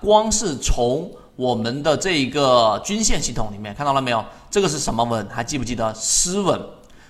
[0.00, 4.24] 光是从我们的这一个均线系统里面看到了没有？
[4.50, 5.26] 这个是什么稳？
[5.30, 6.60] 还记不记得失稳？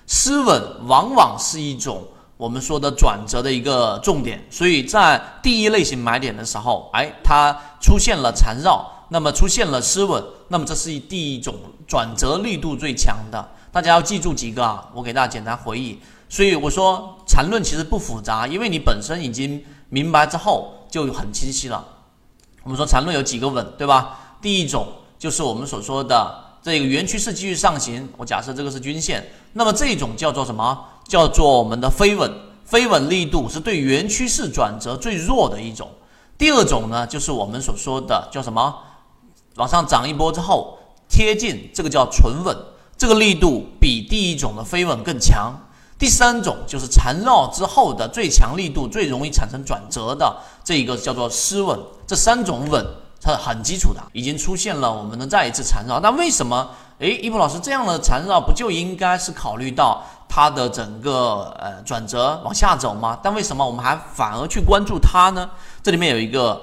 [0.06, 2.02] 失稳往往是一种
[2.36, 11.54] 我们说的转折的一个重点，所以在第一类型买点的时候，哎，它出现了缠绕，那么出现了失稳，那么这是第一种
[11.86, 13.48] 转折力度最强的。
[13.70, 15.98] 大家要记住几个啊，我给大家简单回忆。
[16.28, 21.84] 所以我说缠论其实不复杂，因为你本身已经明白之后就很清晰了。
[22.68, 24.36] 我们说缠论有几个稳，对吧？
[24.42, 24.86] 第一种
[25.18, 26.44] 就是我们所说的。
[26.62, 30.78] 这个原趋势继续上行，我假设这个是均线，那么这种叫做什么？
[31.08, 32.30] 叫做我们的飞稳，
[32.66, 35.88] 飞稳力度是对原趋势转折最弱的一种。
[36.36, 38.74] 第二种呢，就是我们所说的叫什么？
[39.54, 42.54] 往上涨一波之后贴近，这个叫纯稳，
[42.98, 45.54] 这个力度比第一种的飞稳更强。
[45.98, 51.78] 第三种就是缠绕之后的最强力度、最容易产生转折的这一个叫做失稳。
[52.06, 52.86] 这三种稳。
[53.20, 55.98] 它是很基础的，已经出现了我们的再一次缠绕。
[55.98, 56.70] 那为什么？
[57.00, 63.18] 诶，一博老师这样的缠绕不就应该是考虑到它的整个呃转折往下走吗？
[63.20, 65.50] 但为什么我们还反而去关注它呢？
[65.82, 66.62] 这里面有一个，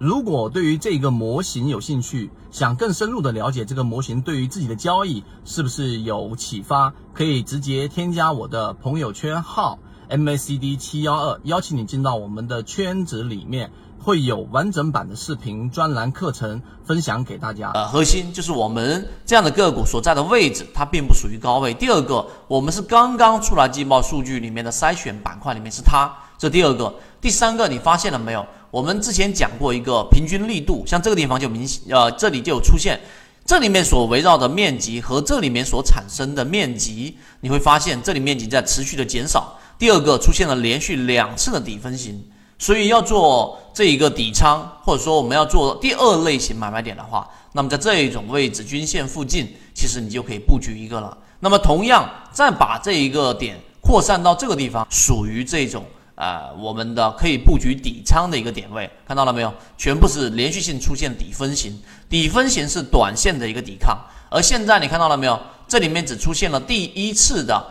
[0.00, 13.72] 如果对于这个模型有兴趣，想更深入的了解这个模型对于自己的交易是不是有启发，可以直接添加我的朋友圈号 MACD 七幺二，邀请你进到我们的圈子里面。
[14.02, 17.70] 会有完整版的视频专栏课程分享给大家。
[17.74, 21.74] 呃，核心就是我们这样的个股所在的位置，它并不属于高位。
[21.74, 26.92] 第二个，我们是刚刚出来季报数据里面的筛选板块里面是它，这第二个。
[27.20, 28.46] 第三个，你发现了没有？
[28.70, 32.98] 我们之前讲过一个平均力度，像这个地方就明显，呃，这里就有出现，
[33.44, 39.58] 这里面所围绕的面积和这里面所产生的面积，你会发现这里面积在持续的减少。
[39.78, 42.24] 第二个，出现了连续两次的底分型。
[42.58, 51.16] 所以要做这一个底仓，或者说我们要做第二类型买卖点的话，那么在这一种位置均线附近，其实你就可以布局一个了。
[51.38, 59.52] 那么同样再把这一个点扩散到这个地方，属于这种呃我们的可以布局底仓的一个点位，看到了没有？
[59.78, 63.96] 全部是连续性出现底分型，底分型是短线的一个抵抗，
[64.28, 65.40] 而现在你看到了没有？
[65.66, 67.64] 这里面只出现了第一次的。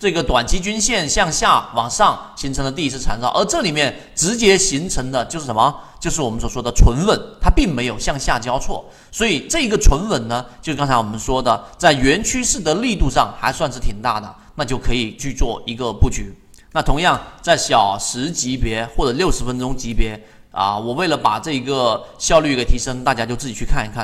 [0.00, 5.78] 这个短期均线向下往上形成了第一次缠绕，而这里面直接形成的就是什么？
[6.00, 16.34] 就是我们所说的纯稳，它并没有向下交错，所以这个纯稳呢，就刚才我们说的，在原趋势的力度上还算是挺大的，那就可以去做一个布局。
[16.72, 20.18] 那同样在小时级别或者六十分钟级别
[20.50, 23.98] 啊，我为了把这个效率给提升，大家就自己去看一看。